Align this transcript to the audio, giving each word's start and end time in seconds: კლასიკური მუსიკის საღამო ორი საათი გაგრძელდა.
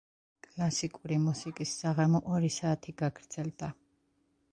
კლასიკური 0.45 1.17
მუსიკის 1.25 1.73
საღამო 1.81 2.21
ორი 2.37 2.49
საათი 2.57 2.95
გაგრძელდა. 3.03 3.71